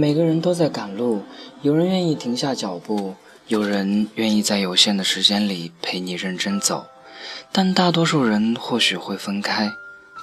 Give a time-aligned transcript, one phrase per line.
[0.00, 1.20] 每个人都在赶路，
[1.60, 3.14] 有人愿意停下脚步，
[3.48, 6.86] 有人愿意在有限的时间里陪你认真走，
[7.52, 9.70] 但大多数人或许会分开。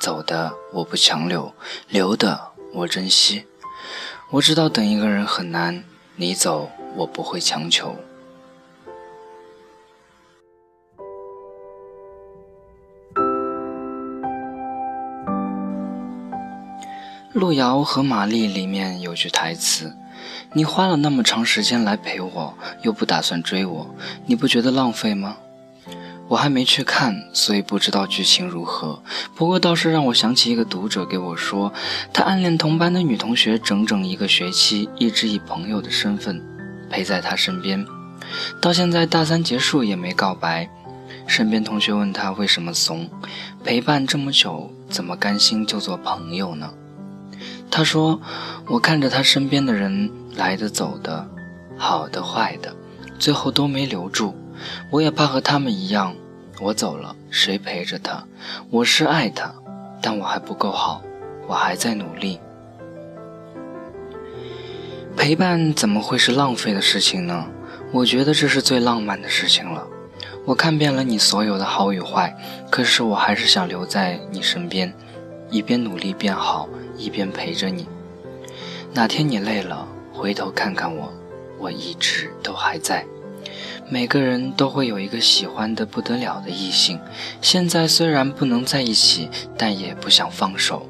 [0.02, 1.54] 走的我不强留，
[1.90, 2.42] 留的
[2.74, 3.44] 我珍惜。
[4.32, 5.84] 我知道等一个人很难，
[6.16, 7.96] 你走我不会强求。
[17.38, 19.96] 路遥和玛丽里面有句台词
[20.54, 25.38] ：“你花了那么长时间来陪我，又不打算追我，你不觉得浪费吗？”
[26.30, 29.04] 我还没去看，所以不知道剧情如何。
[29.36, 31.72] 不过倒是让我想起一个读者给我说，
[32.12, 36.44] 他暗恋同班的女同学整整一个学期，一直以朋友的身份
[36.90, 37.86] 陪在他身边，
[38.60, 40.68] 到现在大三结束也没告白。
[41.28, 43.08] 身边同学问他为什么怂，
[43.64, 46.72] 陪伴这么久，怎么甘心就做朋友呢？
[47.70, 48.20] 他说
[48.68, 51.28] ：“我看着他身边的人来的走的，
[51.78, 52.74] 好的坏的，
[53.20, 54.36] 最后都没留住。
[54.90, 56.16] 我也怕和他们一样，
[56.60, 58.24] 我走了，谁陪着他？
[58.72, 59.54] 我是爱他，
[60.02, 61.04] 但我还不够好，
[61.48, 62.40] 我还在努力。
[65.16, 67.46] 陪伴怎么会是浪费的事情呢？
[67.92, 69.86] 我觉得这是最浪漫的事情了。
[70.46, 72.36] 我看遍了你所有的好与坏，
[72.70, 74.94] 可是我还是想留在你身边，
[75.50, 76.68] 一边努力变好。”
[76.98, 77.86] 一边陪着你，
[78.92, 81.14] 哪天你累了，回头看看我，
[81.60, 83.06] 我一直都还在。
[83.88, 87.00] 每个人都会有一个喜欢的不得了的异性，
[87.40, 90.88] 现在虽然不能在一起，但也不想放手。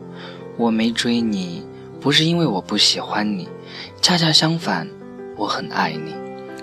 [0.56, 1.62] 我没追你，
[2.00, 3.50] 不是因为我不喜欢你，
[4.02, 4.88] 恰恰相反，
[5.36, 6.16] 我很爱你，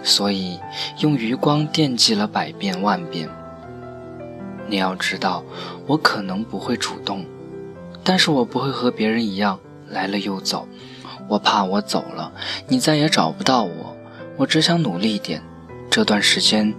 [0.03, 0.59] 所以
[1.01, 3.29] 用余光惦记了百遍万遍。
[4.67, 5.45] 你要知道，
[5.87, 7.27] 我可能不会主动。
[8.07, 10.69] 但是我不会和别人一样来了又走，
[11.27, 12.31] 我怕我走了，
[12.69, 13.97] 你再也找不到我。
[14.37, 15.43] 我只想努力一点，
[15.89, 16.75] 这段时间，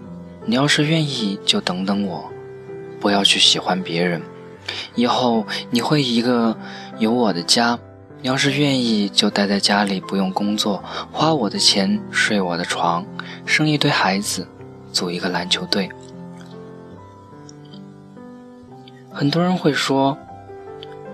[0.46, 2.30] 你要是愿意就等等我，
[3.00, 4.22] 不要去喜欢别人。
[4.94, 6.56] 以后你会一个
[7.00, 7.80] 有我的家，
[8.22, 13.04] 你要是愿意就待在家里，不用工作，花我的钱，睡我的床，
[13.48, 14.48] 生一堆孩子，
[14.92, 15.90] 组一个篮球队。
[19.12, 20.16] 很多人会说。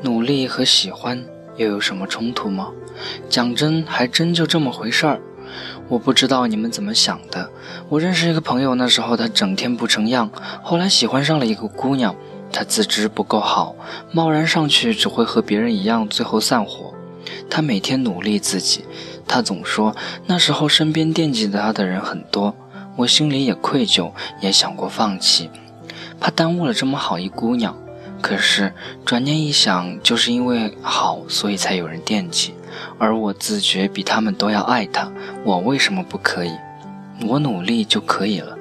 [0.01, 1.23] 努力和喜欢
[1.57, 2.69] 又有什么冲突吗？
[3.29, 5.21] 讲真，还真就这么回事儿。
[5.87, 7.49] 我不知道你们怎么想的。
[7.89, 10.29] 我认识一个朋友，那时候他整天不成样，
[10.63, 12.15] 后来喜欢上了一个姑娘，
[12.51, 13.75] 他自知不够好，
[14.11, 16.93] 贸然上去只会和别人一样，最后散伙。
[17.49, 18.85] 他每天努力自己，
[19.27, 19.95] 他总说
[20.25, 22.55] 那时候身边惦记他的人很多，
[22.95, 25.49] 我心里也愧疚，也想过放弃，
[26.19, 27.75] 怕耽误了这么好一姑娘。
[28.21, 28.71] 可是
[29.03, 32.53] 转念一想，就是因为好，所以才有人惦记，
[32.97, 35.11] 而我自觉比他们都要爱他，
[35.43, 36.51] 我为什么不可以？
[37.27, 38.57] 我努力就可以了。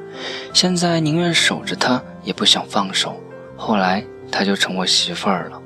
[0.52, 3.18] 现在宁愿守着他，也不想放手。
[3.56, 5.60] 后来他就成我媳妇儿了。